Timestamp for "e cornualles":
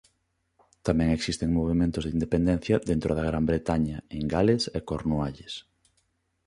4.77-5.53